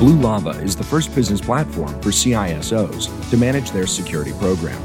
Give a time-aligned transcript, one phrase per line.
[0.00, 4.80] Blue Lava is the first business platform for CISOs to manage their security program.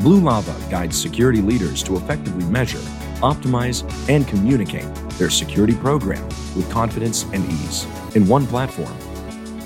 [0.00, 2.76] Blue Lava guides security leaders to effectively measure,
[3.22, 6.22] optimize, and communicate their security program
[6.54, 8.94] with confidence and ease in one platform.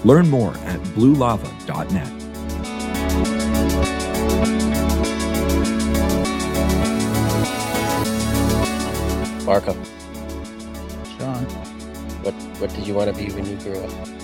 [0.04, 2.12] Learn more at bluelava.net.
[9.44, 9.72] Marco,
[11.18, 11.44] Sean,
[12.22, 14.21] what what did you want to be when you grew up?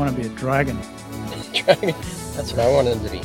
[0.00, 0.78] I want to be a dragon.
[1.52, 1.94] Dragon.
[2.34, 3.20] That's what I wanted to be.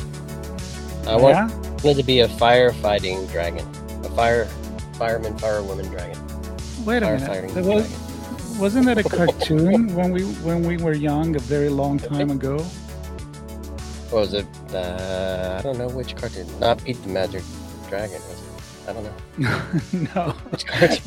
[1.08, 1.46] I yeah?
[1.46, 3.66] want- wanted to be a firefighting dragon,
[4.04, 4.44] a fire
[4.98, 6.20] fireman, firewoman dragon.
[6.84, 7.54] Wait a minute.
[7.54, 8.58] There was, dragon.
[8.58, 12.58] wasn't that a cartoon when we when we were young, a very long time ago?
[14.10, 14.46] What was it?
[14.74, 16.46] Uh, I don't know which cartoon.
[16.60, 17.42] Not Pete the Magic
[17.88, 18.88] Dragon, was it?
[18.88, 20.14] I don't know.
[20.14, 20.34] no.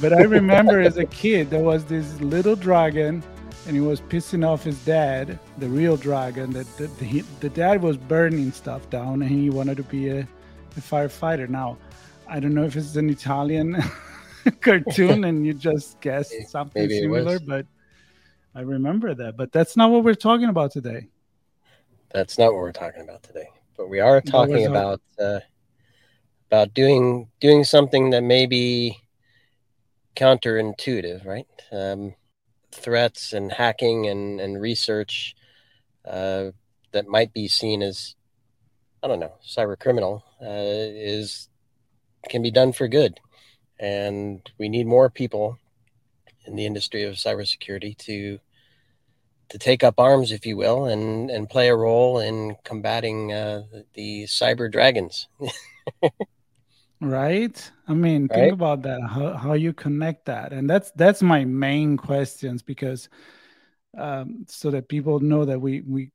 [0.01, 3.21] But I remember as a kid, there was this little dragon,
[3.69, 6.49] and he was pissing off his dad, the real dragon.
[6.49, 10.21] That the, the, the dad was burning stuff down, and he wanted to be a,
[10.21, 11.47] a firefighter.
[11.47, 11.77] Now,
[12.27, 13.77] I don't know if it's an Italian
[14.61, 17.67] cartoon, and you just guessed something maybe similar, but
[18.55, 19.37] I remember that.
[19.37, 21.07] But that's not what we're talking about today.
[22.11, 23.49] That's not what we're talking about today.
[23.77, 25.41] But we are talking about uh,
[26.49, 28.97] about doing doing something that may be
[30.15, 31.45] counterintuitive, right?
[31.71, 32.15] Um,
[32.71, 35.35] threats and hacking and and research
[36.05, 36.51] uh,
[36.91, 38.15] that might be seen as
[39.03, 41.49] I don't know cyber criminal uh, is
[42.29, 43.19] can be done for good,
[43.79, 45.57] and we need more people
[46.45, 48.39] in the industry of cybersecurity to
[49.49, 53.63] to take up arms, if you will, and and play a role in combating uh,
[53.93, 55.27] the cyber dragons.
[57.01, 57.71] right?
[57.87, 58.29] I mean Right.
[58.29, 60.51] think about that how, how you connect that.
[60.53, 63.09] And that's that's my main questions because
[63.97, 66.11] um, so that people know that we we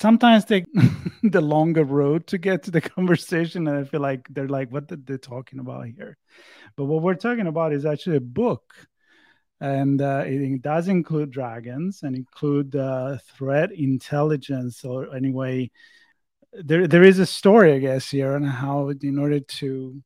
[0.00, 0.66] sometimes take
[1.22, 4.88] the longer road to get to the conversation and i feel like they're like what
[4.88, 6.16] they're they talking about here?
[6.76, 8.74] But what we're talking about is actually a book.
[9.60, 15.70] And uh, it does include dragons and include uh, threat intelligence or anyway
[16.52, 20.02] there there is a story, I guess, here on how in order to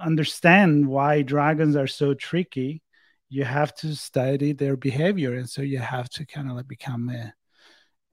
[0.00, 2.82] understand why dragons are so tricky,
[3.28, 7.08] you have to study their behavior, and so you have to kind of like become
[7.10, 7.32] a,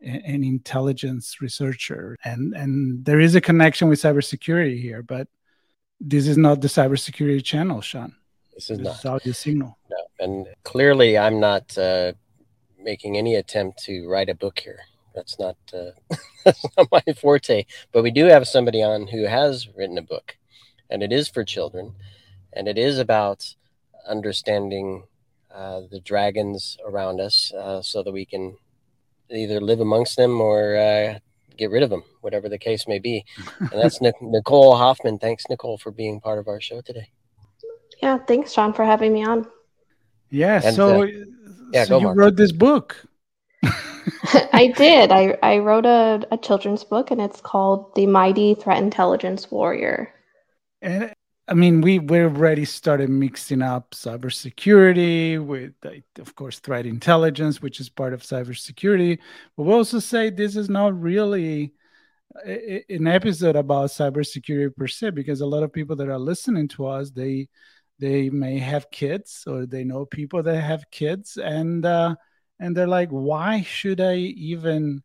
[0.02, 2.18] an intelligence researcher.
[2.24, 5.28] And and there is a connection with cybersecurity here, but
[6.00, 8.16] this is not the cybersecurity channel, Sean.
[8.54, 9.78] This is This not is audio signal.
[9.90, 12.14] no, and clearly, I'm not uh,
[12.78, 14.80] making any attempt to write a book here.
[15.14, 15.92] That's not uh,
[16.46, 17.66] that's not my forte.
[17.92, 20.38] But we do have somebody on who has written a book,
[20.90, 21.94] and it is for children,
[22.54, 23.56] and it is about
[24.08, 25.04] understanding
[25.54, 28.58] uh, the dragons around us, uh, so that we can
[29.30, 31.20] either live amongst them or uh,
[31.58, 33.26] get rid of them, whatever the case may be.
[33.60, 35.20] And that's Nic- Nicole Hoffman.
[35.20, 37.10] Thanks, Nicole, for being part of our show today.
[38.02, 39.48] Yeah, thanks, Sean, for having me on.
[40.30, 40.62] Yeah.
[40.64, 41.08] And, so, uh,
[41.72, 42.18] yeah, so you Mark.
[42.18, 43.06] wrote this book.
[43.64, 45.12] I did.
[45.12, 50.14] I, I wrote a, a children's book and it's called The Mighty Threat Intelligence Warrior.
[50.82, 51.14] And
[51.48, 55.74] I mean, we we already started mixing up cybersecurity with,
[56.18, 59.20] of course, threat intelligence, which is part of cybersecurity.
[59.58, 61.74] But we also say this is not really
[62.46, 66.88] an episode about cybersecurity per se, because a lot of people that are listening to
[66.88, 67.50] us, they
[68.00, 72.16] they may have kids or they know people that have kids, and uh,
[72.64, 75.04] and they're like, why should I even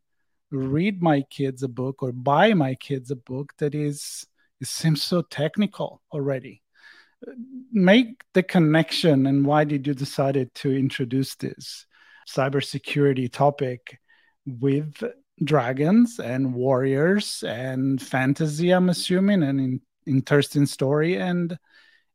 [0.49, 4.25] read my kids a book or buy my kids a book that is
[4.61, 6.63] it seems so technical already?
[7.73, 11.85] Make the connection and why did you decided to introduce this
[12.29, 13.99] cybersecurity topic
[14.45, 15.03] with
[15.43, 21.57] dragons and warriors and fantasy i'm assuming and in, interesting story and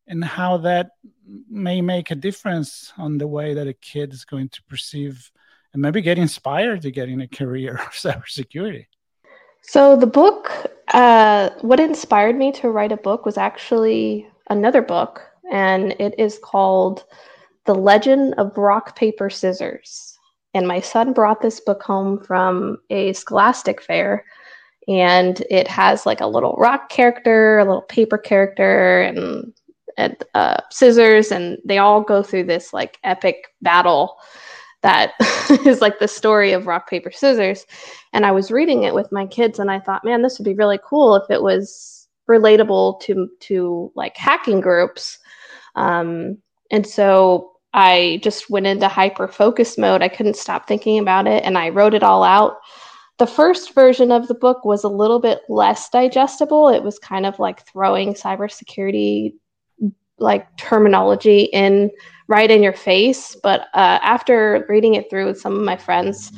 [0.07, 0.91] and how that
[1.49, 5.31] may make a difference on the way that a kid is going to perceive
[5.73, 8.85] and maybe get inspired to get in a career of cybersecurity
[9.61, 10.51] so the book
[10.89, 15.21] uh, what inspired me to write a book was actually another book
[15.51, 17.03] and it is called
[17.65, 20.15] the legend of rock paper scissors
[20.55, 24.23] and my son brought this book home from a scholastic fair.
[24.87, 29.53] And it has like a little rock character, a little paper character, and,
[29.97, 31.31] and uh, scissors.
[31.31, 34.17] And they all go through this like epic battle
[34.81, 35.13] that
[35.65, 37.65] is like the story of rock, paper, scissors.
[38.13, 40.53] And I was reading it with my kids, and I thought, man, this would be
[40.53, 45.17] really cool if it was relatable to to like hacking groups.
[45.75, 46.37] Um,
[46.71, 50.01] and so I just went into hyper focus mode.
[50.01, 52.57] I couldn't stop thinking about it and I wrote it all out.
[53.17, 56.69] The first version of the book was a little bit less digestible.
[56.69, 59.33] It was kind of like throwing cybersecurity
[60.19, 61.91] like terminology in
[62.27, 63.35] right in your face.
[63.41, 66.31] But uh, after reading it through with some of my friends,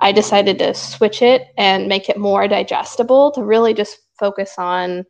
[0.00, 5.04] I decided to switch it and make it more digestible to really just focus on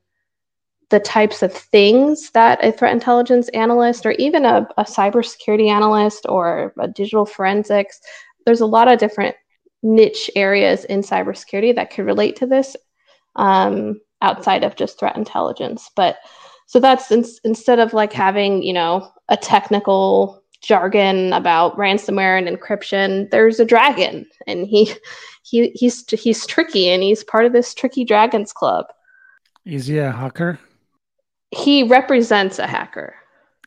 [0.90, 6.24] the types of things that a threat intelligence analyst or even a, a cybersecurity analyst
[6.28, 8.00] or a digital forensics,
[8.46, 9.36] there's a lot of different
[9.82, 12.74] niche areas in cybersecurity that could relate to this
[13.36, 15.90] um, outside of just threat intelligence.
[15.94, 16.16] But
[16.68, 22.46] so that's in, instead of like having, you know, a technical jargon about ransomware and
[22.46, 24.92] encryption, there's a dragon and he
[25.42, 28.86] he he's he's tricky and he's part of this tricky dragons club.
[29.64, 30.60] Is he a hacker?
[31.50, 33.14] he represents a hacker.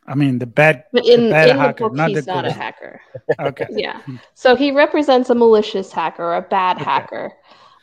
[0.06, 2.34] I mean, the bad, but in, the bad in hacker, the book, not he's the,
[2.34, 3.00] not a hacker.
[3.40, 3.66] okay.
[3.70, 4.00] Yeah.
[4.34, 6.84] So he represents a malicious hacker a bad okay.
[6.84, 7.32] hacker.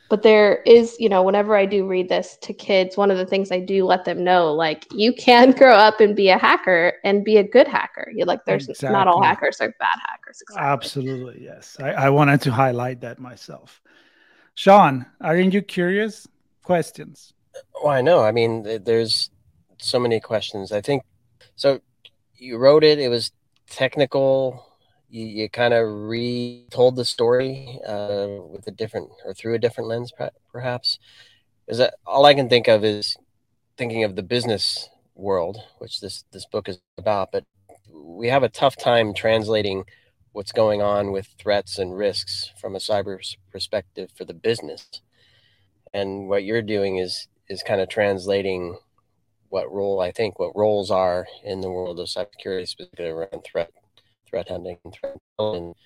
[0.09, 3.25] But there is, you know, whenever I do read this to kids, one of the
[3.25, 6.94] things I do let them know, like, you can grow up and be a hacker
[7.03, 8.11] and be a good hacker.
[8.13, 8.94] You're like, there's exactly.
[8.94, 10.41] not all hackers are bad hackers.
[10.41, 10.67] Exactly.
[10.67, 11.44] Absolutely.
[11.44, 11.77] Yes.
[11.79, 13.81] I, I wanted to highlight that myself.
[14.56, 16.27] Sean, aren't you curious?
[16.63, 17.33] Questions?
[17.81, 18.21] Well, I know.
[18.21, 19.29] I mean, there's
[19.77, 20.71] so many questions.
[20.71, 21.03] I think
[21.56, 21.79] so.
[22.35, 23.00] You wrote it.
[23.00, 23.31] It was
[23.69, 24.65] technical.
[25.09, 29.89] You, you kind of retold the story uh, with a different or through a different
[29.89, 30.11] lens,
[30.51, 31.00] perhaps.
[31.67, 33.17] Is that all I can think of is
[33.77, 37.31] thinking of the business world, which this this book is about.
[37.31, 37.45] But
[37.91, 39.83] we have a tough time translating
[40.31, 43.19] what's going on with threats and risks from a cyber
[43.51, 44.88] perspective for the business.
[45.94, 48.77] And what you're doing is is kind of translating
[49.50, 53.71] what role I think what roles are in the world of cybersecurity, specifically around threat
[54.30, 55.78] threat hunting and threat intelligence,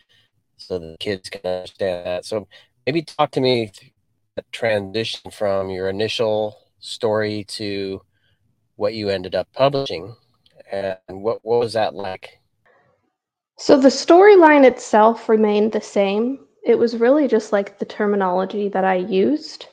[0.57, 2.25] so the kids can understand that.
[2.25, 2.47] So
[2.85, 3.71] maybe talk to me
[4.51, 8.01] transition from your initial story to
[8.75, 10.15] what you ended up publishing,
[10.71, 12.39] and what what was that like?
[13.57, 16.39] So the storyline itself remained the same.
[16.65, 19.67] It was really just like the terminology that I used.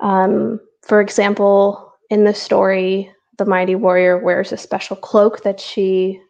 [0.00, 6.20] Um, for example, in the story, the mighty warrior wears a special cloak that she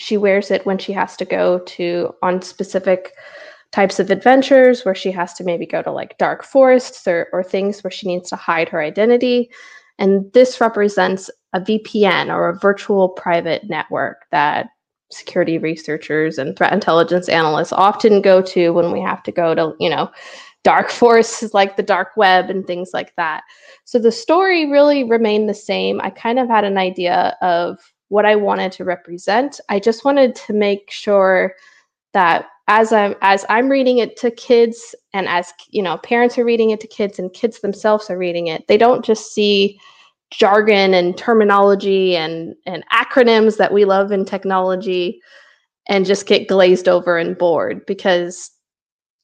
[0.00, 3.12] she wears it when she has to go to on specific
[3.70, 7.42] types of adventures where she has to maybe go to like dark forests or, or
[7.42, 9.50] things where she needs to hide her identity.
[9.98, 14.68] And this represents a VPN or a virtual private network that
[15.12, 19.74] security researchers and threat intelligence analysts often go to when we have to go to,
[19.78, 20.10] you know,
[20.64, 23.42] dark forces like the dark web and things like that.
[23.84, 26.00] So the story really remained the same.
[26.00, 27.78] I kind of had an idea of
[28.10, 29.60] what I wanted to represent.
[29.68, 31.54] I just wanted to make sure
[32.12, 36.44] that as I'm as I'm reading it to kids and as you know parents are
[36.44, 39.80] reading it to kids and kids themselves are reading it, they don't just see
[40.30, 45.20] jargon and terminology and and acronyms that we love in technology
[45.88, 48.50] and just get glazed over and bored because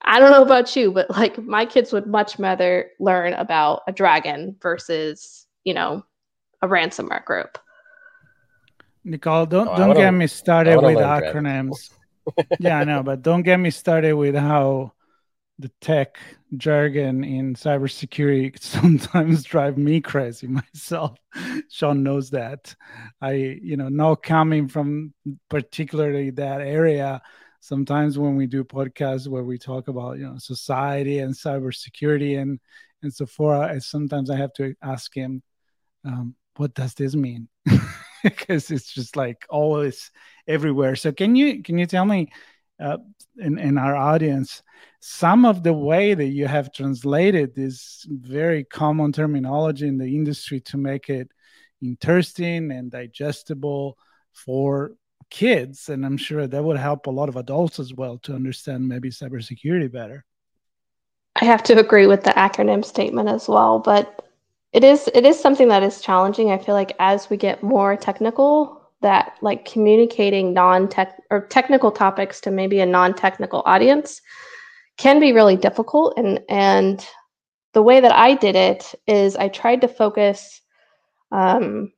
[0.02, 3.92] I don't know about you, but like my kids would much rather learn about a
[3.92, 6.04] dragon versus, you know,
[6.62, 7.58] a ransomware group.
[9.06, 11.90] Nicole, don't oh, don't get me started with acronyms.
[12.58, 14.92] yeah, I know, but don't get me started with how
[15.60, 16.18] the tech
[16.56, 21.16] jargon in cybersecurity sometimes drive me crazy myself.
[21.70, 22.74] Sean knows that.
[23.20, 23.32] I,
[23.62, 25.14] you know, not coming from
[25.48, 27.22] particularly that area,
[27.60, 32.58] sometimes when we do podcasts where we talk about you know society and cybersecurity and
[33.02, 35.44] and so forth, sometimes I have to ask him,
[36.04, 37.48] um, what does this mean?
[38.36, 40.10] because it's just like always
[40.46, 40.96] everywhere.
[40.96, 42.30] So can you can you tell me
[42.80, 42.98] uh,
[43.38, 44.62] in, in our audience,
[45.00, 50.60] some of the way that you have translated this very common terminology in the industry
[50.60, 51.30] to make it
[51.82, 53.96] interesting and digestible
[54.32, 54.92] for
[55.30, 55.88] kids.
[55.88, 59.10] And I'm sure that would help a lot of adults as well to understand maybe
[59.10, 60.24] cybersecurity better.
[61.40, 64.25] I have to agree with the acronym statement as well, but
[64.76, 66.50] it is it is something that is challenging.
[66.50, 72.42] I feel like as we get more technical, that like communicating non-tech or technical topics
[72.42, 74.20] to maybe a non-technical audience
[74.98, 77.06] can be really difficult and and
[77.72, 80.60] the way that I did it is I tried to focus
[81.32, 81.92] um,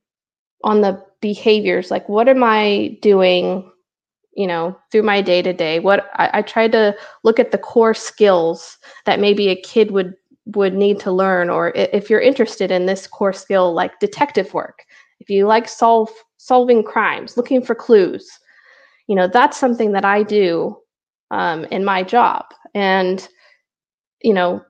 [0.62, 3.72] on the behaviors like what am I doing
[4.36, 7.58] you know through my day to day what I, I tried to look at the
[7.58, 10.14] core skills that maybe a kid would
[10.54, 14.84] would need to learn or if you're interested in this core skill like detective work
[15.20, 18.30] if you like solve solving crimes looking for clues
[19.08, 20.76] you know that's something that i do
[21.30, 22.46] um, in my job.
[22.74, 23.26] And
[24.22, 24.62] you know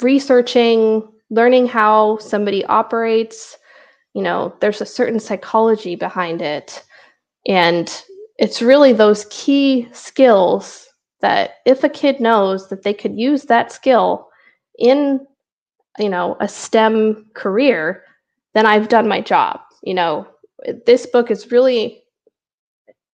[0.00, 3.56] researching learning how somebody operates
[4.14, 6.82] you know there's a certain psychology behind it.
[7.46, 8.02] And
[8.38, 10.88] it's really those key skills
[11.20, 14.28] that if a kid knows that they could use that skill
[14.78, 15.26] in
[15.98, 18.04] you know a stem career
[18.54, 20.26] then i've done my job you know
[20.86, 22.02] this book is really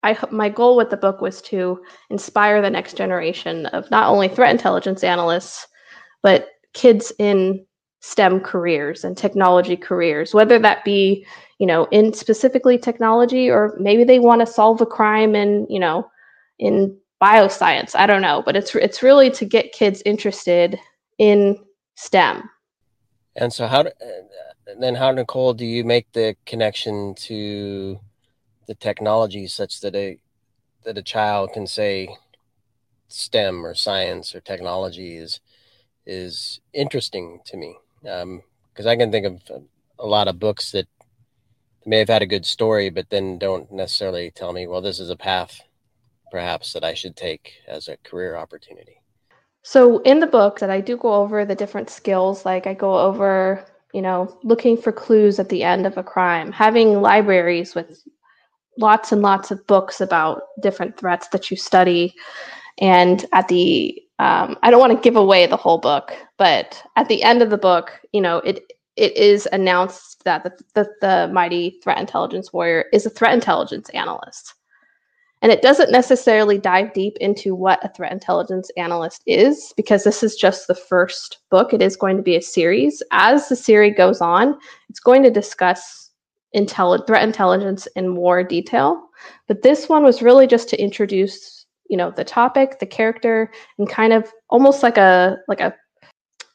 [0.03, 4.29] I my goal with the book was to inspire the next generation of not only
[4.29, 5.67] threat intelligence analysts,
[6.23, 7.65] but kids in
[8.01, 11.27] STEM careers and technology careers, whether that be,
[11.59, 15.81] you know, in specifically technology or maybe they want to solve a crime in, you
[15.81, 16.09] know,
[16.61, 17.97] in bioscience.
[17.97, 20.79] I don't know, but it's it's really to get kids interested
[21.19, 21.59] in
[21.97, 22.49] STEM.
[23.37, 23.91] And so, how do,
[24.79, 28.01] then how Nicole do you make the connection to
[28.67, 30.19] the technology such that a
[30.85, 32.17] that a child can say
[33.09, 35.41] STEM or science or technology is
[36.07, 38.43] is interesting to me because um,
[38.87, 39.43] I can think of
[39.99, 40.87] a lot of books that
[41.85, 45.11] may have had a good story, but then don't necessarily tell me, well, this is
[45.11, 45.61] a path
[46.31, 48.98] perhaps that I should take as a career opportunity.
[49.71, 52.99] So in the book that I do go over the different skills, like I go
[53.01, 58.03] over, you know, looking for clues at the end of a crime, having libraries with
[58.79, 62.15] lots and lots of books about different threats that you study.
[62.79, 67.09] And at the, um, I don't want to give away the whole book, but at
[67.09, 71.31] the end of the book, you know, it it is announced that the, the, the
[71.31, 74.55] mighty threat intelligence warrior is a threat intelligence analyst.
[75.41, 80.23] And it doesn't necessarily dive deep into what a threat intelligence analyst is, because this
[80.23, 81.73] is just the first book.
[81.73, 83.03] It is going to be a series.
[83.13, 86.11] As the series goes on, it's going to discuss
[86.53, 89.09] threat intelligence in more detail.
[89.47, 93.89] But this one was really just to introduce, you know, the topic, the character, and
[93.89, 95.75] kind of almost like a like a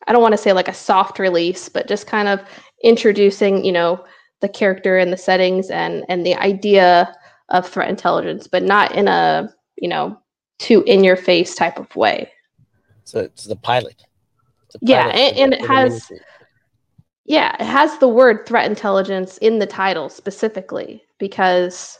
[0.07, 2.41] I don't want to say like a soft release, but just kind of
[2.83, 4.03] introducing, you know,
[4.41, 7.15] the character and the settings and and the idea
[7.53, 10.19] of threat intelligence, but not in a, you know,
[10.59, 12.29] too in your face type of way.
[13.05, 14.03] So it's the pilot.
[14.65, 16.11] It's yeah, and, and it has
[17.25, 21.97] yeah, it has the word threat intelligence in the title specifically because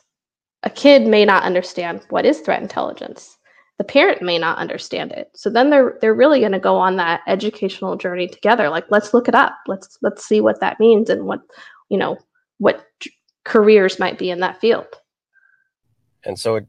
[0.63, 3.38] a kid may not understand what is threat intelligence.
[3.77, 5.29] The parent may not understand it.
[5.36, 8.69] So then they're they're really going to go on that educational journey together.
[8.69, 9.55] Like let's look it up.
[9.67, 11.41] Let's let's see what that means and what,
[11.89, 12.17] you know,
[12.57, 12.86] what
[13.45, 14.88] careers might be in that field.
[16.25, 16.68] And so it,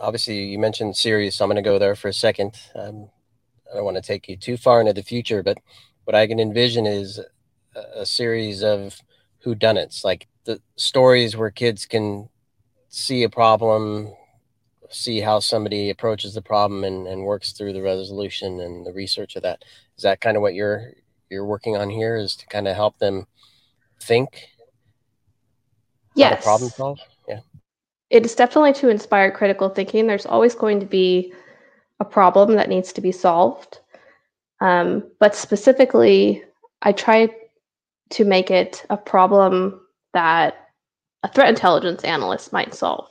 [0.00, 2.56] obviously you mentioned series, so I'm going to go there for a second.
[2.74, 3.10] Um,
[3.70, 5.58] I don't want to take you too far into the future, but
[6.04, 7.20] what I can envision is
[7.74, 8.96] a series of
[9.44, 12.28] whodunits, like the stories where kids can
[12.88, 14.12] see a problem,
[14.90, 19.36] see how somebody approaches the problem and, and works through the resolution and the research
[19.36, 19.64] of that.
[19.96, 20.92] Is that kind of what you're
[21.30, 22.16] you're working on here?
[22.16, 23.26] Is to kind of help them
[24.00, 24.48] think?
[26.14, 26.44] Yes.
[26.44, 27.00] problem solve.
[28.14, 30.06] It is definitely to inspire critical thinking.
[30.06, 31.32] There's always going to be
[31.98, 33.80] a problem that needs to be solved.
[34.60, 36.44] Um, but specifically,
[36.82, 37.28] I try
[38.10, 39.80] to make it a problem
[40.12, 40.68] that
[41.24, 43.08] a threat intelligence analyst might solve.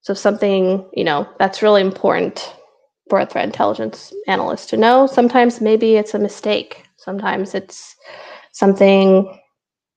[0.00, 2.56] So something, you know, that's really important
[3.08, 5.06] for a threat intelligence analyst to know.
[5.06, 6.82] Sometimes maybe it's a mistake.
[6.96, 7.94] Sometimes it's
[8.50, 9.38] something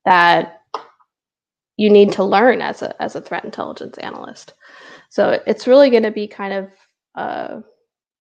[0.06, 0.55] that
[1.78, 4.54] you need to learn as a as a threat intelligence analyst.
[5.10, 6.70] So it's really going to be kind of
[7.16, 7.62] uh,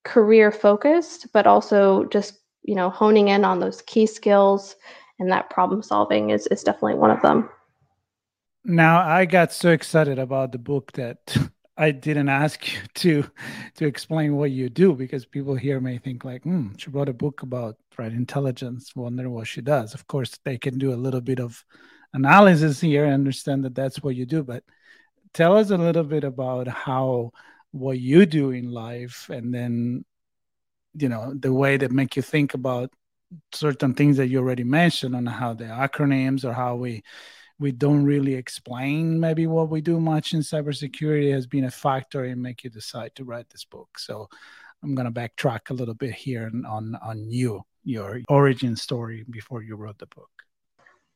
[0.05, 4.77] career focused, but also just you know honing in on those key skills
[5.19, 7.49] and that problem solving is is definitely one of them
[8.65, 11.37] now i got so excited about the book that
[11.77, 13.25] I didn't ask you to
[13.75, 17.13] to explain what you do because people here may think like, hmm, she wrote a
[17.13, 18.95] book about threat intelligence.
[18.95, 19.93] Wonder what she does.
[19.93, 21.65] Of course, they can do a little bit of
[22.15, 24.43] analysis here I understand that that's what you do.
[24.43, 24.65] But
[25.35, 27.33] tell us a little bit about how
[27.73, 30.05] what you do in life, and then
[30.95, 32.91] you know the way that make you think about
[33.53, 37.03] certain things that you already mentioned on how the acronyms or how we
[37.59, 42.25] we don't really explain maybe what we do much in cybersecurity has been a factor
[42.25, 43.99] in make you decide to write this book.
[43.99, 44.29] So
[44.83, 49.63] I'm going to backtrack a little bit here on on you, your origin story before
[49.63, 50.44] you wrote the book.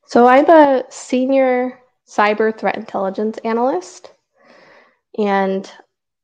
[0.09, 4.11] So I'm a senior cyber threat intelligence analyst.
[5.19, 5.71] And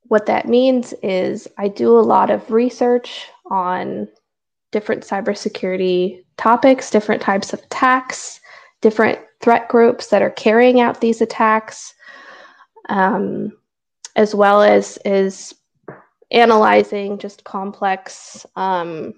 [0.08, 4.08] what that means is I do a lot of research on
[4.72, 8.40] different cybersecurity topics, different types of attacks,
[8.82, 11.94] different threat groups that are carrying out these attacks,
[12.90, 13.52] um,
[14.16, 15.54] as well as is
[16.32, 19.14] analyzing just complex um,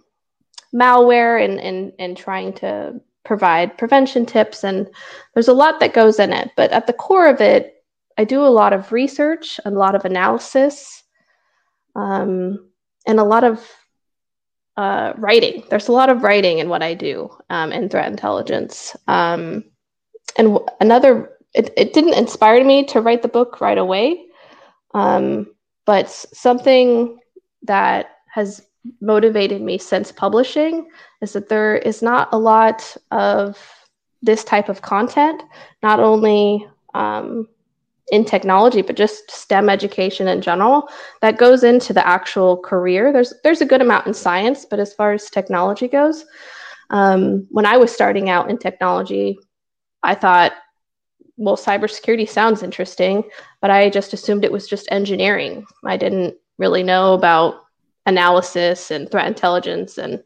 [0.76, 4.64] malware and, and, and trying to provide prevention tips.
[4.64, 4.88] And
[5.34, 6.50] there's a lot that goes in it.
[6.56, 7.84] But at the core of it,
[8.18, 11.04] I do a lot of research, a lot of analysis,
[11.96, 12.70] um,
[13.06, 13.70] and a lot of
[14.78, 15.64] uh, writing.
[15.70, 18.96] There's a lot of writing in what I do um, in threat intelligence.
[19.08, 19.64] Um,
[20.38, 24.26] and w- another, it, it didn't inspire me to write the book right away,
[24.94, 25.48] um,
[25.86, 27.20] but something
[27.64, 28.67] that has
[29.02, 30.90] motivated me since publishing
[31.22, 33.58] is that there is not a lot of
[34.22, 35.44] this type of content,
[35.84, 37.48] not only um,
[38.12, 40.90] in technology, but just STEM education in general
[41.22, 43.12] that goes into the actual career.
[43.12, 46.26] There's there's a good amount in science, but as far as technology goes,
[46.90, 49.38] um, when I was starting out in technology,
[50.04, 50.54] I thought,
[51.36, 53.24] well, cybersecurity sounds interesting,
[53.62, 55.66] but I just assumed it was just engineering.
[55.86, 57.67] I didn't really know about
[58.08, 60.24] analysis and threat intelligence, and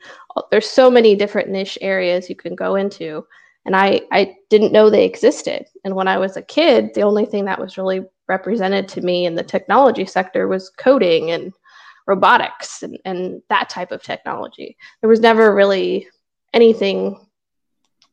[0.49, 3.25] there's so many different niche areas you can go into
[3.65, 5.65] and I I didn't know they existed.
[5.83, 9.25] And when I was a kid, the only thing that was really represented to me
[9.25, 11.53] in the technology sector was coding and
[12.07, 14.77] robotics and, and that type of technology.
[15.01, 16.07] There was never really
[16.53, 17.27] anything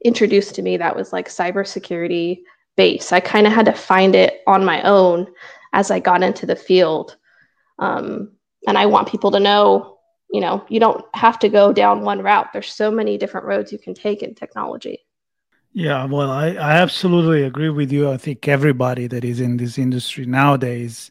[0.04, 2.40] introduced to me that was like cybersecurity
[2.76, 3.12] base.
[3.12, 5.26] I kind of had to find it on my own
[5.72, 7.16] as I got into the field.
[7.78, 8.32] Um,
[8.68, 9.98] and I want people to know,
[10.30, 12.48] you know, you don't have to go down one route.
[12.52, 14.98] There's so many different roads you can take in technology.
[15.72, 18.10] Yeah, well, I, I absolutely agree with you.
[18.10, 21.10] I think everybody that is in this industry nowadays,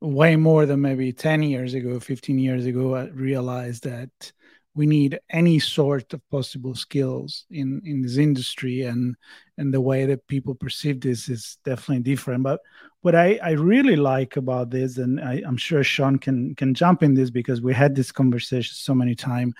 [0.00, 4.32] way more than maybe 10 years ago, 15 years ago, uh, realized that
[4.74, 9.16] we need any sort of possible skills in, in this industry and
[9.58, 12.42] and the way that people perceive this is definitely different.
[12.42, 12.60] But
[13.02, 17.02] what I, I really like about this, and I, I'm sure Sean can can jump
[17.02, 19.54] in this because we had this conversation so many times.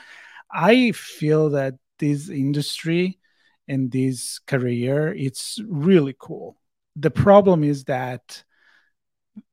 [0.51, 3.19] I feel that this industry
[3.69, 6.57] and this career it's really cool
[6.97, 8.43] the problem is that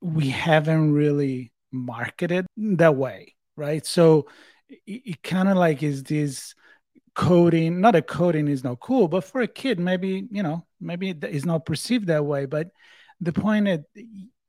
[0.01, 4.27] we haven't really marketed that way right so
[4.67, 6.55] it, it kind of like is this
[7.13, 11.09] coding not a coding is not cool but for a kid maybe you know maybe
[11.09, 12.71] it's not perceived that way but
[13.21, 13.85] the point in,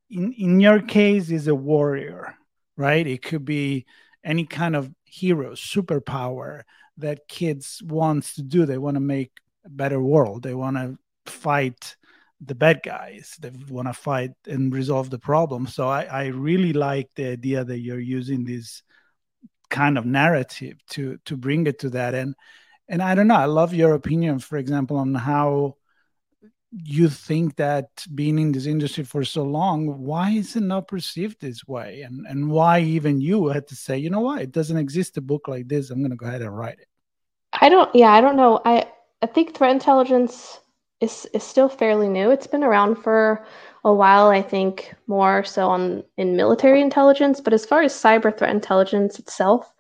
[0.09, 2.35] in your case is a warrior
[2.77, 3.87] right it could be
[4.25, 6.63] any kind of hero superpower
[6.97, 9.33] that kids wants to do they want to make
[9.65, 10.43] a better world.
[10.43, 11.97] They want to fight
[12.41, 13.37] the bad guys.
[13.41, 15.67] They want to fight and resolve the problem.
[15.67, 18.83] So I, I really like the idea that you're using this
[19.69, 22.15] kind of narrative to to bring it to that.
[22.15, 22.35] And
[22.89, 23.37] and I don't know.
[23.37, 25.77] I love your opinion, for example, on how
[26.73, 31.41] you think that being in this industry for so long, why is it not perceived
[31.41, 32.03] this way?
[32.03, 35.21] And and why even you had to say, you know what, it doesn't exist a
[35.21, 35.91] book like this.
[35.91, 36.89] I'm gonna go ahead and write it.
[37.53, 38.61] I don't yeah, I don't know.
[38.65, 38.87] I
[39.23, 40.61] I think threat intelligence
[41.01, 42.31] is is still fairly new.
[42.31, 43.45] It's been around for
[43.85, 48.37] a while, I think more so on in military intelligence, but as far as cyber
[48.37, 49.73] threat intelligence itself,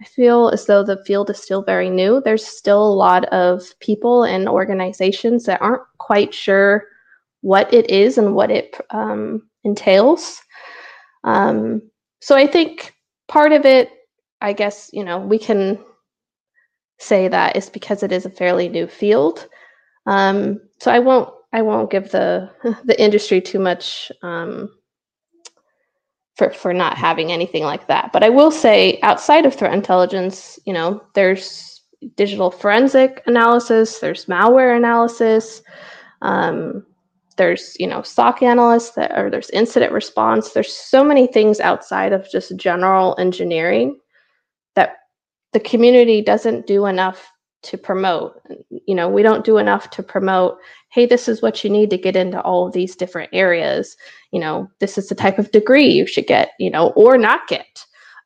[0.00, 2.22] I feel as though the field is still very new.
[2.24, 6.86] There's still a lot of people and organizations that aren't quite sure
[7.42, 10.40] what it is and what it um, entails.
[11.24, 11.82] Um,
[12.22, 12.94] so I think
[13.28, 13.90] part of it,
[14.40, 15.78] I guess, you know, we can
[16.98, 19.48] say that is because it is a fairly new field.
[20.06, 22.50] Um, so I won't I won't give the
[22.84, 24.70] the industry too much um,
[26.36, 28.14] for for not having anything like that.
[28.14, 31.82] But I will say, outside of threat intelligence, you know, there's
[32.16, 35.62] digital forensic analysis, there's malware analysis,
[36.22, 36.84] um,
[37.36, 40.52] there's you know SOC analysts that, or there's incident response.
[40.52, 43.98] There's so many things outside of just general engineering
[44.74, 44.96] that
[45.52, 47.30] the community doesn't do enough
[47.62, 48.40] to promote.
[48.86, 50.58] You know, we don't do enough to promote,
[50.90, 53.96] hey, this is what you need to get into all of these different areas.
[54.30, 57.48] You know, this is the type of degree you should get, you know, or not
[57.48, 57.84] get.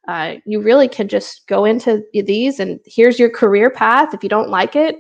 [0.09, 4.13] Uh, you really can just go into these and here's your career path.
[4.13, 4.97] If you don't like it,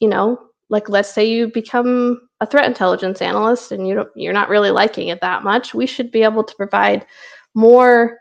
[0.00, 0.38] you know,
[0.70, 4.70] like let's say you become a threat intelligence analyst and you don't, you're not really
[4.70, 7.06] liking it that much, we should be able to provide
[7.54, 8.18] more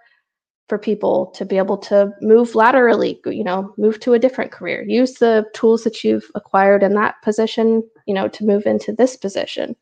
[0.69, 4.83] for people to be able to move laterally, you know, move to a different career.
[4.87, 9.15] Use the tools that you've acquired in that position, you know, to move into this
[9.17, 9.75] position.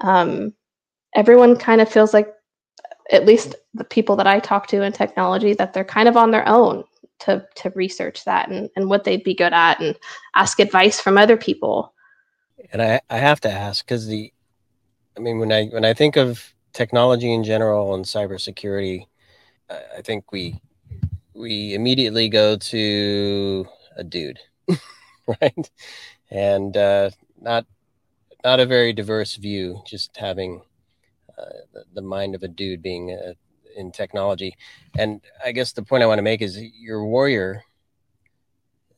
[0.00, 0.54] Um,
[1.14, 2.28] everyone kind of feels like,
[3.10, 6.30] at least the people that I talk to in technology, that they're kind of on
[6.30, 6.84] their own
[7.20, 9.98] to to research that and, and what they'd be good at and
[10.34, 11.94] ask advice from other people.
[12.72, 14.32] And I, I have to ask because the
[15.16, 19.06] I mean when I when I think of technology in general and cybersecurity,
[19.70, 20.60] I think we
[21.34, 23.66] we immediately go to
[23.96, 24.38] a dude,
[25.40, 25.70] right?
[26.30, 27.66] And uh, not
[28.44, 29.82] not a very diverse view.
[29.86, 30.62] Just having
[31.38, 33.34] uh, the, the, mind of a dude being uh,
[33.76, 34.56] in technology.
[34.96, 37.62] And I guess the point I want to make is your warrior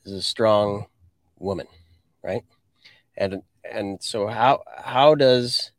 [0.04, 0.86] is a strong
[1.38, 1.66] woman,
[2.22, 2.44] right?
[3.16, 5.72] And and so how how does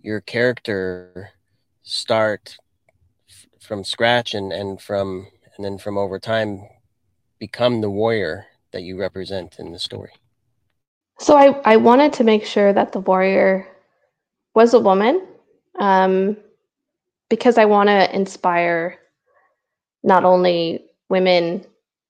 [0.00, 1.30] your character
[1.82, 2.56] start
[3.60, 6.66] from scratch and and from and then from over time
[7.38, 10.12] become the warrior that you represent in the story?
[11.18, 13.66] So i i wanted to make sure that the warrior
[14.54, 15.26] was a woman
[15.78, 16.36] um,
[17.28, 18.98] because i want to inspire
[20.02, 21.64] not only women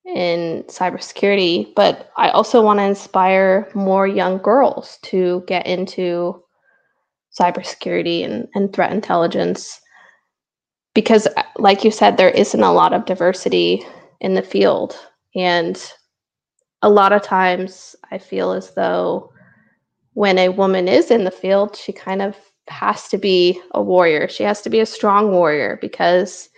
[0.07, 6.43] in cybersecurity but i also want to inspire more young girls to get into
[7.39, 9.81] cybersecurity and, and threat intelligence.
[10.95, 13.85] Because uh, like you said there isn't a lot of diversity
[14.21, 14.97] in the field.
[15.35, 15.83] And
[16.83, 19.31] a lot of times i feel as though
[20.15, 22.35] when a woman is in the field she kind of
[22.69, 24.29] has to be a warrior.
[24.29, 26.49] She has to be a strong warrior because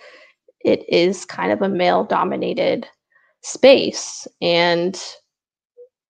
[0.64, 2.86] it is kind of a male dominated
[3.42, 4.26] space.
[4.40, 5.00] And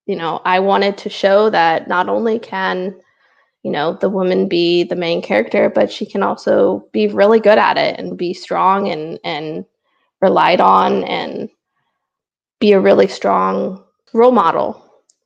[0.07, 2.95] you know i wanted to show that not only can
[3.63, 7.59] you know the woman be the main character but she can also be really good
[7.59, 9.65] at it and be strong and and
[10.21, 11.49] relied on and
[12.59, 14.81] be a really strong role model.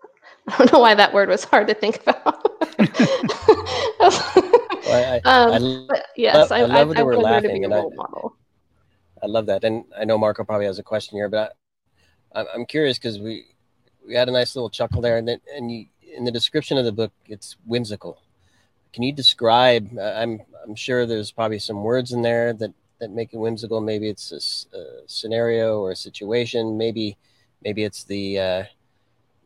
[0.49, 2.43] I don't know why that word was hard to think about.
[4.87, 7.83] Well, I, um, I, yes i, I love that we're laughing and I,
[9.21, 9.65] I love that.
[9.65, 11.49] And i know marco probably has a question here but I,
[12.55, 13.47] i'm curious because we
[14.07, 16.85] we had a nice little chuckle there and then and you in the description of
[16.85, 18.21] the book it's whimsical
[18.97, 19.91] can you describe?
[19.99, 23.83] I'm I'm sure there's probably some words in there that that make it whimsical.
[23.83, 26.79] Maybe it's a, a scenario or a situation.
[26.79, 27.19] Maybe
[27.63, 28.65] maybe it's the uh,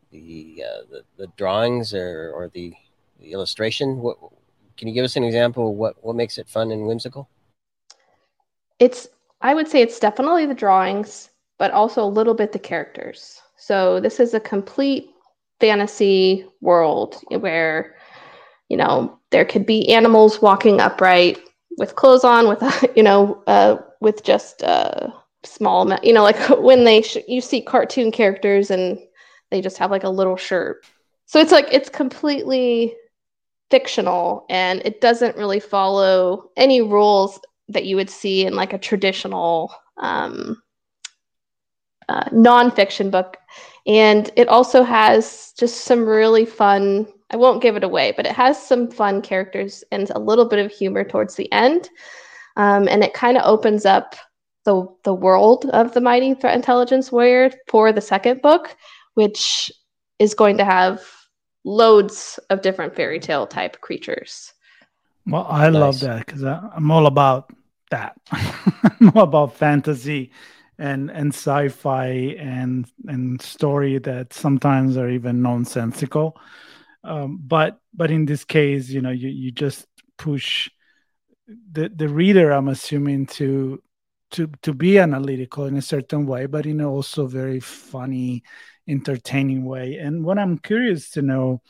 [0.09, 2.73] the, uh, the, the drawings or or the,
[3.19, 3.97] the illustration.
[3.97, 4.19] What
[4.77, 5.75] can you give us an example?
[5.75, 7.27] what what makes it fun and whimsical?
[8.79, 9.09] It's
[9.41, 11.29] I would say it's definitely the drawings,
[11.61, 13.39] but also a little bit the characters.
[13.55, 15.11] So this is a complete
[15.59, 17.95] fantasy world where
[18.67, 21.37] you know there could be animals walking upright
[21.77, 26.39] with clothes on with a, you know uh, with just a small you know like
[26.63, 28.97] when they sh- you see cartoon characters and
[29.51, 30.83] they just have like a little shirt
[31.27, 32.95] so it's like it's completely
[33.69, 38.79] fictional and it doesn't really follow any rules that you would see in like a
[38.79, 40.59] traditional um,
[42.11, 43.37] uh, nonfiction book
[43.87, 48.33] and it also has just some really fun I won't give it away, but it
[48.33, 51.89] has some fun characters and a little bit of humor towards the end.
[52.57, 54.15] Um, and it kind of opens up
[54.65, 58.75] the the world of the Mighty Threat Intelligence Warrior for the second book,
[59.13, 59.71] which
[60.19, 61.01] is going to have
[61.63, 64.53] loads of different fairy tale type creatures.
[65.25, 65.79] Well, I nice.
[65.79, 67.53] love that because I'm all about
[67.91, 68.17] that.
[68.31, 70.31] I'm all about fantasy
[70.81, 76.35] and and sci-fi and and story that sometimes are even nonsensical.
[77.03, 80.69] Um, but but in this case you know you, you just push
[81.71, 83.81] the the reader i'm assuming to
[84.29, 88.43] to to be analytical in a certain way but in also very funny
[88.87, 89.97] entertaining way.
[89.97, 91.61] And what i'm curious to know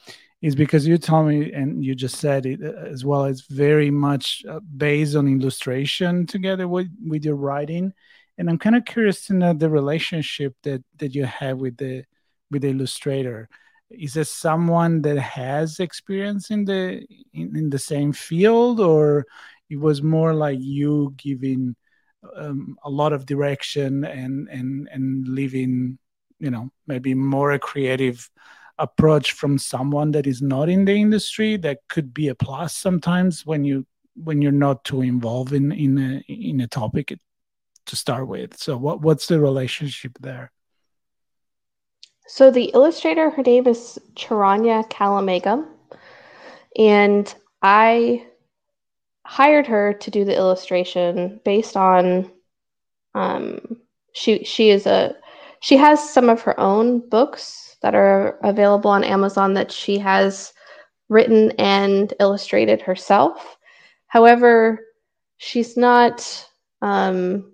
[0.41, 3.91] is because you told me and you just said it uh, as well it's very
[3.91, 7.93] much uh, based on illustration together with with your writing
[8.41, 12.03] and i'm kind of curious to know the relationship that that you have with the
[12.51, 13.49] with the illustrator.
[13.89, 19.25] Is it someone that has experience in the in, in the same field or
[19.69, 21.75] it was more like you giving
[22.35, 25.97] um, a lot of direction and and and leaving
[26.39, 28.29] you know maybe more a creative
[28.77, 31.57] approach from someone that is not in the industry?
[31.57, 35.97] That could be a plus sometimes when you when you're not too involved in in
[35.97, 37.17] a in a topic
[37.91, 40.51] to start with so what what's the relationship there
[42.31, 45.67] so the illustrator, her name is Charanya Kalamegam,
[46.77, 48.25] and I
[49.25, 52.31] hired her to do the illustration based on
[53.15, 53.59] um,
[54.13, 55.13] she she is a
[55.59, 60.53] she has some of her own books that are available on Amazon that she has
[61.09, 63.57] written and illustrated herself.
[64.07, 64.79] However,
[65.35, 66.47] she's not
[66.81, 67.51] um,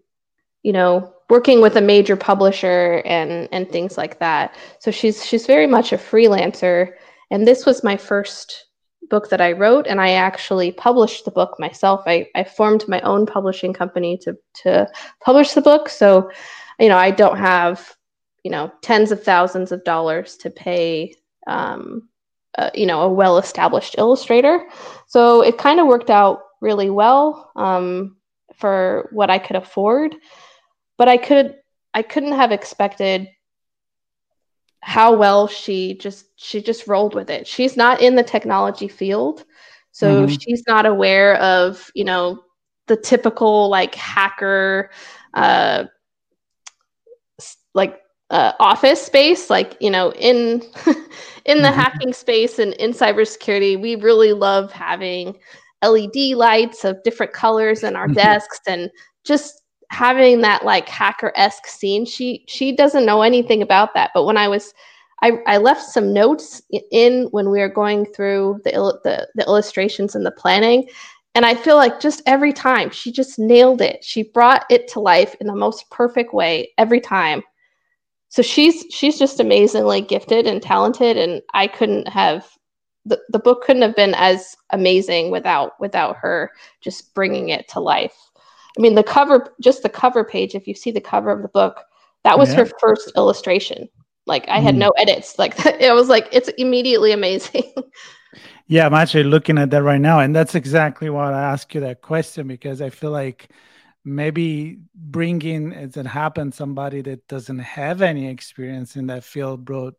[0.67, 4.53] you know working with a major publisher and and things like that.
[4.79, 6.91] So she's she's very much a freelancer
[7.31, 8.65] and this was my first
[9.09, 12.01] book that I wrote and I actually published the book myself.
[12.05, 14.89] I, I formed my own publishing company to to
[15.21, 15.87] publish the book.
[15.87, 16.29] So,
[16.79, 17.95] you know, I don't have,
[18.43, 21.15] you know, tens of thousands of dollars to pay
[21.47, 22.09] um,
[22.57, 24.67] uh, you know, a well-established illustrator.
[25.07, 28.17] So it kind of worked out really well um,
[28.55, 30.15] for what I could afford
[30.97, 31.55] but I could
[31.93, 33.29] I couldn't have expected
[34.81, 37.47] how well she just she just rolled with it.
[37.47, 39.43] She's not in the technology field,
[39.91, 40.35] so mm-hmm.
[40.35, 42.43] she's not aware of you know
[42.87, 44.89] the typical like hacker
[45.33, 45.85] uh
[47.73, 50.61] like uh, office space like you know in
[51.45, 51.79] in the mm-hmm.
[51.79, 55.37] hacking space and in cybersecurity we really love having
[55.81, 58.89] led lights of different colors in our desks and
[59.23, 64.11] just having that like hacker-esque scene she she doesn't know anything about that.
[64.13, 64.73] But when i was
[65.21, 68.71] i, I left some notes in when we were going through the,
[69.03, 70.89] the the illustrations and the planning.
[71.35, 74.03] And i feel like just every time she just nailed it.
[74.03, 77.43] She brought it to life in the most perfect way every time.
[78.29, 82.45] So she's she's just amazingly gifted and talented and i couldn't have
[83.05, 87.79] the, the book couldn't have been as amazing without without her just bringing it to
[87.79, 88.17] life
[88.77, 91.47] I mean, the cover, just the cover page, if you see the cover of the
[91.47, 91.83] book,
[92.23, 92.57] that was yeah.
[92.57, 93.89] her first illustration.
[94.25, 94.79] Like I had mm.
[94.79, 95.39] no edits.
[95.39, 97.73] Like it was like it's immediately amazing.
[98.67, 101.81] yeah, I'm actually looking at that right now, and that's exactly why I asked you
[101.81, 103.49] that question because I feel like
[104.03, 109.95] maybe bringing as it happened somebody that doesn't have any experience in that field brought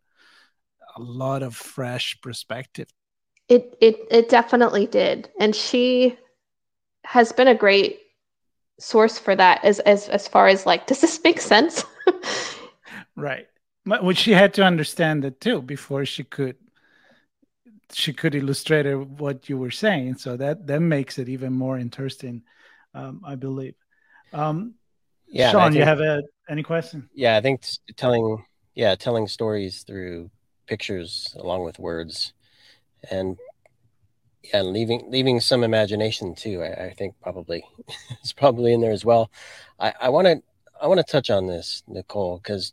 [0.97, 2.89] a lot of fresh perspective.
[3.49, 6.19] It it it definitely did, and she
[7.05, 8.01] has been a great
[8.79, 11.85] source for that as as as far as like does this make sense?
[13.17, 13.49] Right.
[13.85, 16.55] Which she had to understand it too before she could
[17.93, 20.19] she could illustrate what you were saying.
[20.19, 22.43] So that that makes it even more interesting
[22.95, 23.75] um, i believe.
[24.33, 24.75] Um,
[25.27, 27.09] yeah sean think, you have a, any question?
[27.15, 27.65] Yeah i think
[27.97, 30.31] telling yeah telling stories through
[30.67, 32.33] pictures along with words
[33.11, 33.37] and
[34.43, 36.63] yeah, leaving leaving some imagination too.
[36.63, 37.65] I, I think probably
[38.23, 39.31] it's probably in there as well.
[39.79, 40.43] I want to
[40.81, 42.73] I want to touch on this, Nicole, because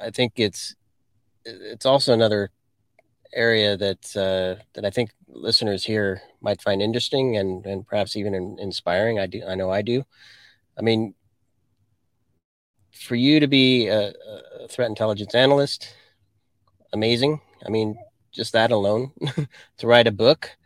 [0.00, 0.74] I think it's
[1.44, 2.50] it's also another
[3.32, 8.34] area that uh, that I think listeners here might find interesting and and perhaps even
[8.34, 9.18] in, inspiring.
[9.18, 10.04] I do I know I do.
[10.78, 11.14] I mean,
[12.92, 14.12] for you to be a,
[14.60, 15.94] a threat intelligence analyst,
[16.92, 17.40] amazing.
[17.64, 17.96] I mean,
[18.36, 19.10] just that alone
[19.78, 20.56] to write a book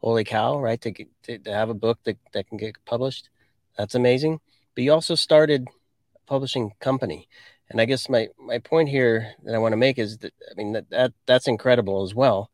[0.00, 3.28] holy cow right to, get, to, to have a book that, that can get published
[3.76, 4.40] that's amazing.
[4.74, 5.68] But you also started
[6.16, 7.28] a publishing company.
[7.68, 10.54] And i guess my my point here that i want to make is that i
[10.54, 12.50] mean that, that that's incredible as well.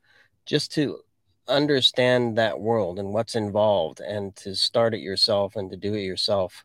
[0.46, 1.00] Just to
[1.48, 6.02] understand that world and what's involved and to start it yourself and to do it
[6.02, 6.64] yourself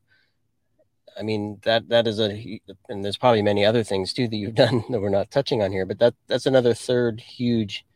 [1.20, 4.54] i mean that that is a and there's probably many other things too that you've
[4.66, 7.87] done that we're not touching on here but that that's another third huge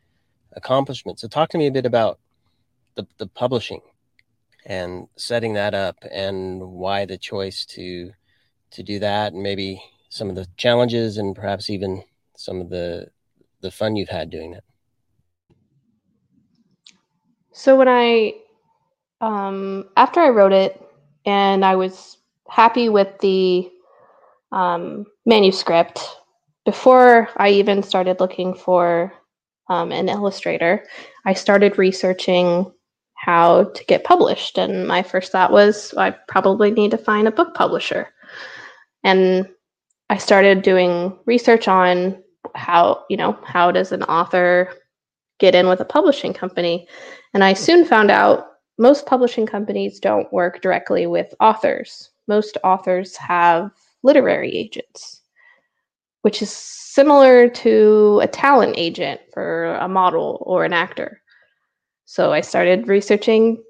[0.53, 1.19] accomplishment.
[1.19, 2.19] So talk to me a bit about
[2.95, 3.81] the, the publishing
[4.65, 8.11] and setting that up and why the choice to
[8.71, 12.03] to do that and maybe some of the challenges and perhaps even
[12.35, 13.07] some of the
[13.61, 14.63] the fun you've had doing it.
[17.53, 18.35] So when I
[19.19, 20.81] um after I wrote it
[21.25, 23.71] and I was happy with the
[24.51, 25.99] um manuscript
[26.65, 29.13] before I even started looking for
[29.69, 30.85] um, an illustrator,
[31.25, 32.71] I started researching
[33.15, 34.57] how to get published.
[34.57, 38.07] And my first thought was, I probably need to find a book publisher.
[39.03, 39.47] And
[40.09, 42.21] I started doing research on
[42.55, 44.73] how you know how does an author
[45.39, 46.87] get in with a publishing company
[47.33, 48.47] and i soon found out
[48.77, 53.71] most publishing companies don't work directly with authors most authors have
[54.03, 55.20] literary agents
[56.21, 61.21] which is similar to a talent agent for a model or an actor
[62.05, 63.63] so i started researching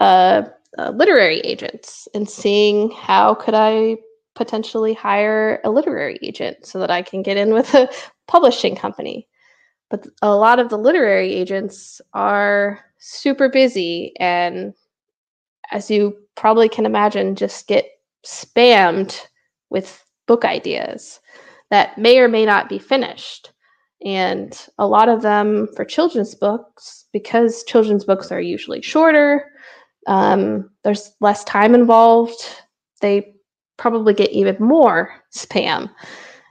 [0.00, 0.42] uh,
[0.78, 3.96] uh, literary agents and seeing how could i
[4.38, 7.90] potentially hire a literary agent so that I can get in with a
[8.28, 9.26] publishing company.
[9.90, 14.74] But a lot of the literary agents are super busy and
[15.72, 17.86] as you probably can imagine just get
[18.24, 19.20] spammed
[19.70, 21.20] with book ideas
[21.70, 23.52] that may or may not be finished.
[24.04, 29.50] And a lot of them for children's books, because children's books are usually shorter,
[30.06, 32.40] um, there's less time involved.
[33.00, 33.34] They
[33.76, 35.90] probably get even more spam.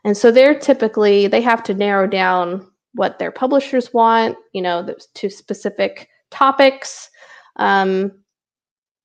[0.03, 4.88] And so they're typically they have to narrow down what their publishers want, you know,
[5.15, 7.10] to specific topics.
[7.58, 8.12] Um,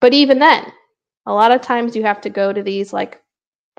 [0.00, 0.72] but even then,
[1.26, 3.21] a lot of times you have to go to these like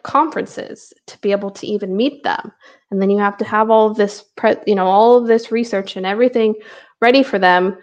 [0.03, 2.51] conferences to be able to even meet them,
[2.91, 5.51] and then you have to have all of this, pre- you know, all of this
[5.51, 6.55] research and everything
[7.01, 7.77] ready for them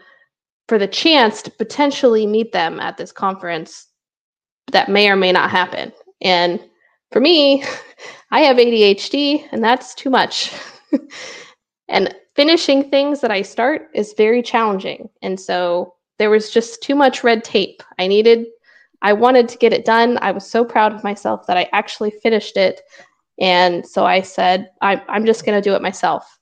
[0.68, 3.88] for the chance to potentially meet them at this conference
[4.70, 5.92] that may or may not happen.
[6.20, 6.60] And
[7.10, 7.64] for me,
[8.30, 10.52] I have ADHD and that's too much.
[11.88, 15.08] and finishing things that I start is very challenging.
[15.22, 17.82] And so there was just too much red tape.
[17.98, 18.46] I needed,
[19.02, 20.18] I wanted to get it done.
[20.20, 22.82] I was so proud of myself that I actually finished it.
[23.38, 26.38] And so I said, I'm, I'm just going to do it myself.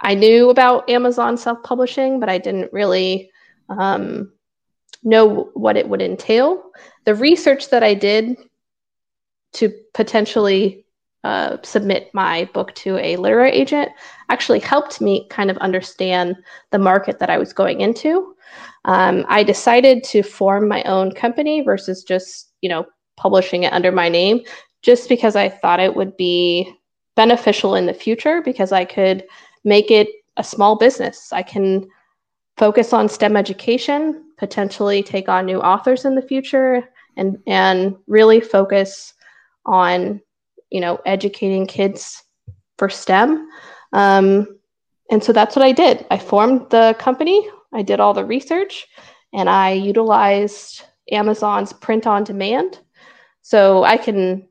[0.00, 3.30] I knew about Amazon self publishing, but I didn't really
[3.68, 4.32] um,
[5.02, 6.62] know what it would entail.
[7.04, 8.36] The research that I did
[9.54, 10.84] to potentially
[11.24, 13.90] uh, submit my book to a literary agent
[14.28, 16.36] actually helped me kind of understand
[16.70, 18.36] the market that I was going into.
[18.84, 23.92] Um, I decided to form my own company versus just, you know, publishing it under
[23.92, 24.40] my name,
[24.82, 26.72] just because I thought it would be
[27.16, 29.24] beneficial in the future because I could
[29.64, 31.32] make it a small business.
[31.32, 31.88] I can
[32.56, 38.40] focus on STEM education, potentially take on new authors in the future, and and really
[38.40, 39.14] focus
[39.66, 40.20] on
[40.70, 42.22] you know educating kids
[42.78, 43.48] for STEM.
[43.92, 44.58] Um,
[45.10, 46.06] and so that's what I did.
[46.10, 47.48] I formed the company.
[47.72, 48.86] I did all the research,
[49.32, 52.80] and I utilized Amazon's print on demand.
[53.42, 54.48] So I can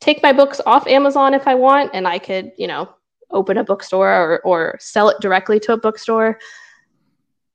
[0.00, 2.88] take my books off Amazon if I want, and I could, you know,
[3.30, 6.38] open a bookstore or, or sell it directly to a bookstore.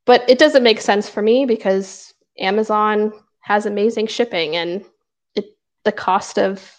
[0.06, 4.84] But it doesn't make sense for me because Amazon has amazing shipping and
[5.36, 5.46] it,
[5.84, 6.70] the cost of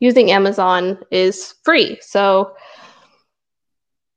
[0.00, 1.98] using Amazon is free.
[2.00, 2.54] So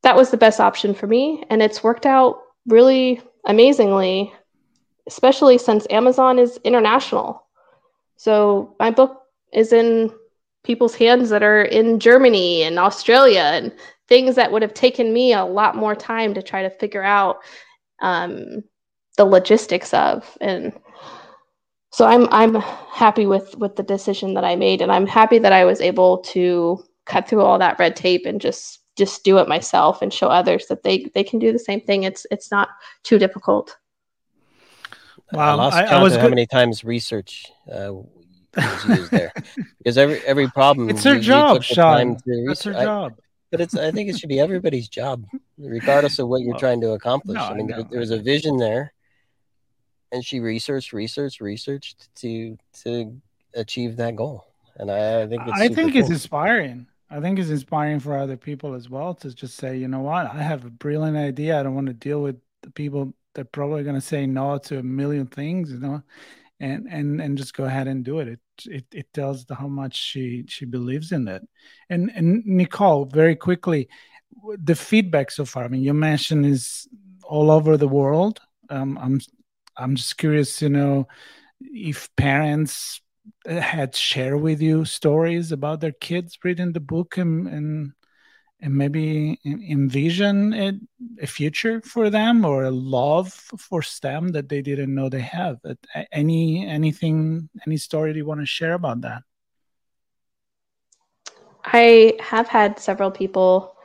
[0.04, 1.44] that was the best option for me.
[1.50, 4.34] And it's worked out really amazingly,
[5.08, 7.46] especially since Amazon is international.
[8.18, 9.24] So my book
[9.54, 10.12] is in
[10.64, 13.74] people's hands that are in Germany and Australia and
[14.08, 17.38] things that would have taken me a lot more time to try to figure out
[18.02, 18.64] um,
[19.18, 20.38] the logistics of.
[20.40, 20.74] And
[21.92, 25.52] so I'm I'm happy with with the decision that I made, and I'm happy that
[25.52, 29.48] I was able to cut through all that red tape and just just do it
[29.48, 32.04] myself and show others that they they can do the same thing.
[32.04, 32.70] It's it's not
[33.04, 33.78] too difficult.
[35.32, 36.32] Wow, I lost I, count I was how good.
[36.32, 39.34] many times research uh, was used there
[39.78, 40.90] because every every problem.
[40.90, 42.18] It's her job, Sean.
[42.26, 43.14] It's her job.
[43.50, 45.26] but it's I think it should be everybody's job,
[45.58, 47.38] regardless of what you're well, trying to accomplish.
[47.38, 48.94] No, I mean, there, there was a vision there
[50.12, 53.22] and she researched, researched, researched to to
[53.54, 54.46] achieve that goal.
[54.76, 56.02] And I, I think it's I think cool.
[56.02, 56.88] it's inspiring.
[57.12, 60.28] I think it's inspiring for other people as well to just say, you know what,
[60.28, 61.60] I have a brilliant idea.
[61.60, 64.80] I don't want to deal with the people that probably going to say no to
[64.80, 66.02] a million things, you know,
[66.62, 68.28] and and and just go ahead and do it.
[68.30, 71.46] It it, it tells how much she she believes in it.
[71.90, 73.90] And and Nicole, very quickly,
[74.58, 75.66] the feedback so far.
[75.66, 76.88] I mean, you mentioned is
[77.24, 78.40] all over the world.
[78.70, 79.20] Um, I'm
[79.76, 81.08] I'm just curious to know
[81.60, 83.02] if parents
[83.46, 87.94] had share with you stories about their kids reading the book and and,
[88.62, 90.76] and maybe envision it,
[91.22, 95.58] a future for them or a love for STEM that they didn't know they have.
[96.12, 99.24] Any anything, any story you want to share about that?
[101.66, 103.76] I have had several people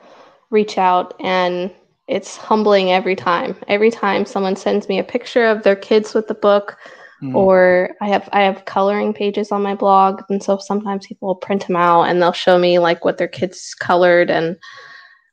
[0.51, 1.73] reach out and
[2.09, 3.57] it's humbling every time.
[3.69, 6.79] Every time someone sends me a picture of their kids with the book,
[7.23, 7.35] mm.
[7.35, 11.37] or I have I have coloring pages on my blog, and so sometimes people will
[11.37, 14.57] print them out and they'll show me like what their kids colored, and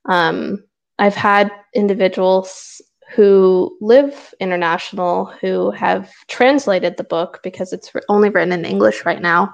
[0.10, 0.66] Um,
[1.00, 2.82] I've had individuals
[3.16, 9.22] who live international who have translated the book because it's only written in English right
[9.22, 9.54] now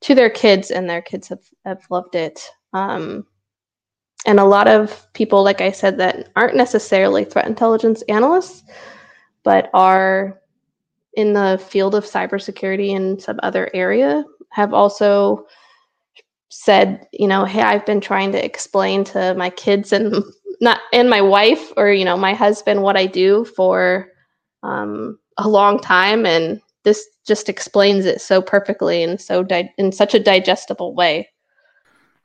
[0.00, 2.40] to their kids, and their kids have, have loved it.
[2.72, 3.26] Um,
[4.24, 8.64] and a lot of people, like I said, that aren't necessarily threat intelligence analysts,
[9.44, 10.39] but are
[11.14, 15.46] in the field of cybersecurity and some other area, have also
[16.50, 20.22] said, you know, hey, I've been trying to explain to my kids and
[20.60, 24.08] not and my wife or you know my husband what I do for
[24.62, 29.92] um, a long time, and this just explains it so perfectly and so di- in
[29.92, 31.28] such a digestible way.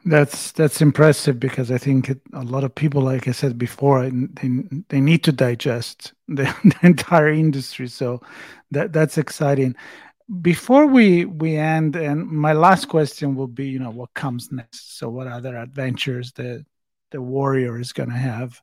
[0.07, 4.07] That's that's impressive because I think it, a lot of people, like I said before,
[4.07, 4.49] they
[4.89, 7.87] they need to digest the, the entire industry.
[7.87, 8.21] So
[8.71, 9.75] that that's exciting.
[10.41, 14.97] Before we we end, and my last question will be, you know, what comes next?
[14.99, 16.63] So what other adventures the
[17.09, 18.61] the warrior is going to have?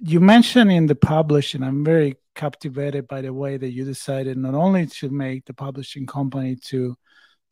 [0.00, 4.54] You mentioned in the publishing, I'm very captivated by the way that you decided not
[4.54, 6.96] only to make the publishing company to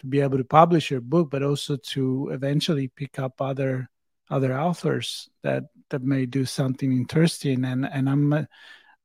[0.03, 3.88] to be able to publish your book, but also to eventually pick up other
[4.30, 7.64] other authors that that may do something interesting.
[7.64, 8.46] And and I'm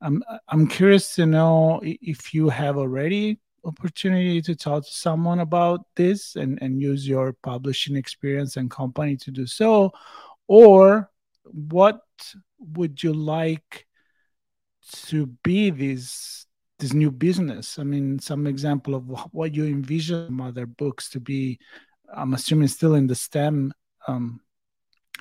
[0.01, 5.81] I'm I'm curious to know if you have already opportunity to talk to someone about
[5.95, 9.91] this and and use your publishing experience and company to do so,
[10.47, 11.09] or
[11.43, 12.01] what
[12.59, 13.85] would you like
[15.05, 16.46] to be this
[16.79, 17.79] this new business?
[17.79, 21.59] I mean, some example of what you envision other books to be.
[22.13, 23.73] I'm assuming still in the STEM
[24.07, 24.39] um,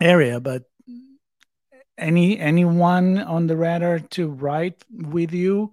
[0.00, 0.62] area, but
[1.98, 5.72] any anyone on the radar to write with you,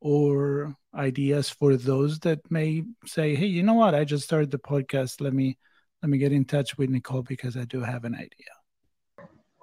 [0.00, 3.94] or ideas for those that may say, "Hey, you know what?
[3.94, 5.20] I just started the podcast.
[5.20, 5.58] Let me
[6.02, 8.54] let me get in touch with Nicole because I do have an idea."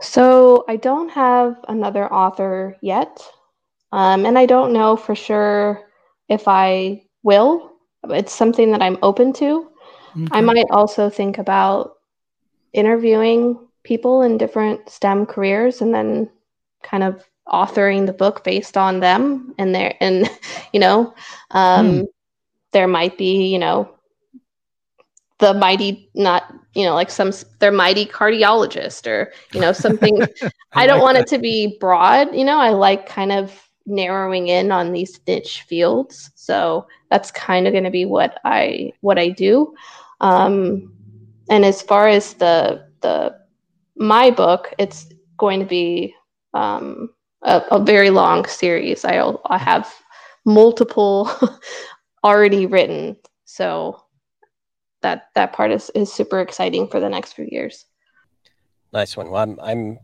[0.01, 3.25] So I don't have another author yet.
[3.93, 5.87] Um, and I don't know for sure
[6.27, 7.73] if I will.
[8.09, 9.69] It's something that I'm open to.
[10.17, 10.27] Okay.
[10.31, 11.93] I might also think about
[12.73, 16.27] interviewing people in different STEM careers and then
[16.81, 20.27] kind of authoring the book based on them and their and
[20.73, 21.13] you know
[21.51, 22.03] um, hmm.
[22.71, 23.93] there might be you know
[25.37, 30.21] the mighty not you know like some their mighty cardiologist or you know something
[30.73, 31.23] i, I don't want that.
[31.23, 33.51] it to be broad you know i like kind of
[33.85, 36.31] narrowing in on these niche fields.
[36.35, 39.73] So that's kind of going to be what I what I do.
[40.21, 40.93] Um,
[41.49, 43.35] and as far as the the
[43.95, 45.07] my book, it's
[45.37, 46.15] going to be
[46.53, 47.09] um,
[47.41, 49.03] a, a, very long series.
[49.03, 49.93] I'll I have
[50.45, 51.29] multiple
[52.23, 54.01] already written, so
[55.01, 57.85] that that part is is super exciting for the next few years.
[58.93, 59.29] Nice one.
[59.29, 59.99] Well, I'm I'm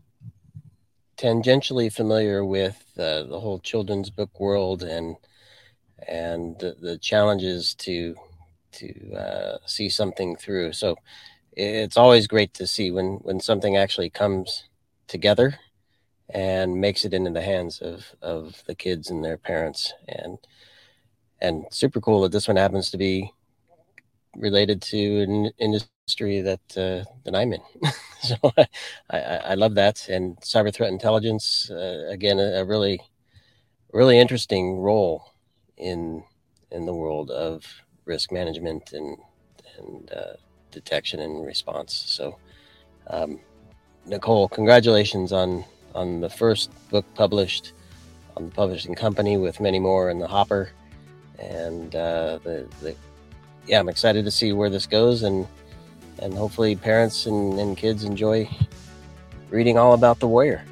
[1.20, 5.16] tangentially familiar with uh, the whole children's book world and
[6.08, 8.16] and the, challenges to
[8.72, 10.72] to uh, see something through.
[10.72, 10.96] So
[11.52, 14.64] it's always great to see when when something actually comes
[15.08, 15.58] together
[16.30, 20.38] and makes it into the hands of of the kids and their parents and
[21.42, 23.30] and super cool that this one happens to be
[24.36, 27.60] related to an industry that uh, that I'm in.
[28.22, 28.36] so
[29.10, 33.00] I, I, love that, and cyber threat intelligence uh, again a, a, really
[33.92, 35.32] really interesting role
[35.78, 36.22] in
[36.70, 37.64] in the world of
[38.04, 39.16] risk management and
[39.78, 40.34] and uh,
[40.70, 41.94] detection and response.
[41.94, 42.36] So,
[43.06, 43.40] um,
[44.04, 45.64] Nicole, congratulations on
[45.94, 47.72] on the first book published
[48.36, 50.72] on the publishing company with many more in the hopper,
[51.38, 52.94] and uh, the the
[53.66, 55.46] yeah, I'm excited to see where this goes and
[56.20, 58.48] and hopefully parents and, and kids enjoy
[59.50, 60.64] reading all about the warrior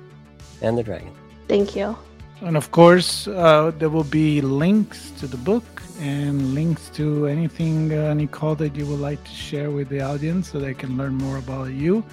[0.63, 1.13] and the dragon.
[1.49, 1.97] Thank you.
[2.41, 7.93] And of course, uh, there will be links to the book and links to anything,
[7.93, 11.15] uh, Nicole, that you would like to share with the audience so they can learn
[11.15, 12.05] more about you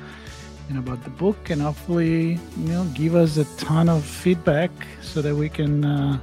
[0.70, 4.72] and about the book and hopefully, you know, give us a ton of feedback
[5.02, 5.86] so that we can.
[5.86, 6.20] Uh,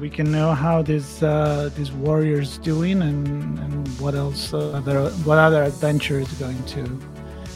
[0.00, 4.70] we can know how this uh, this warrior is doing and, and what else uh,
[4.72, 7.00] other what other adventure is going to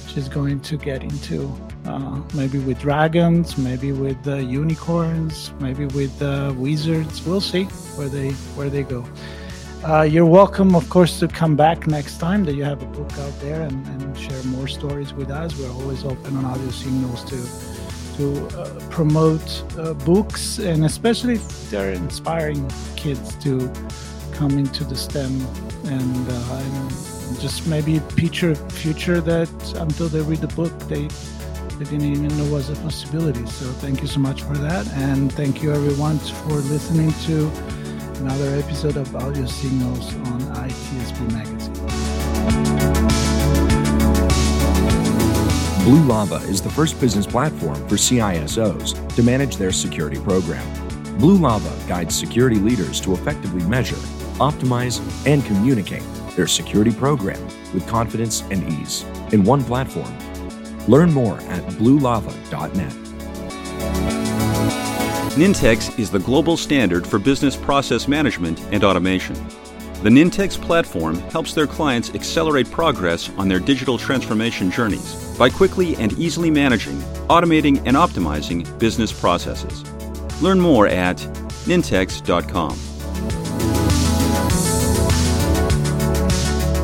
[0.07, 1.53] she's going to get into.
[1.85, 7.25] Uh, maybe with dragons maybe with uh, unicorns maybe with uh, wizards.
[7.25, 7.65] We'll see
[7.97, 9.07] where they where they go.
[9.85, 13.11] Uh, you're welcome of course to come back next time that you have a book
[13.19, 15.57] out there and, and share more stories with us.
[15.59, 17.68] We're always open on audio signals to
[18.19, 19.49] to uh, promote
[19.79, 23.73] uh, books and especially if they're inspiring kids to
[24.33, 25.41] come into the STEM
[25.87, 31.09] and, uh, and just maybe picture future that until they read the book they
[31.79, 33.47] they didn't even know was a possibility.
[33.47, 34.85] So thank you so much for that.
[34.95, 37.47] And thank you everyone for listening to
[38.21, 41.68] another episode of Audio Signals on ITSP Magazine.
[45.89, 50.63] Blue Lava is the first business platform for CISOs to manage their security program.
[51.17, 53.97] Blue Lava guides security leaders to effectively measure,
[54.37, 56.03] optimize, and communicate
[56.37, 60.15] their security program with confidence and ease in one platform.
[60.89, 62.93] Learn more at bluelava.net.
[65.39, 69.37] Nintex is the global standard for business process management and automation.
[70.03, 75.97] The Nintex platform helps their clients accelerate progress on their digital transformation journeys by quickly
[75.97, 79.85] and easily managing, automating, and optimizing business processes.
[80.43, 81.17] Learn more at
[81.67, 82.77] nintex.com.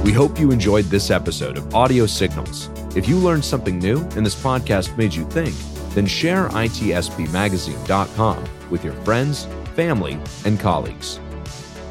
[0.05, 2.69] We hope you enjoyed this episode of Audio Signals.
[2.95, 5.55] If you learned something new and this podcast made you think,
[5.95, 11.21] then share itspmagazine.com with your friends, family, and colleagues.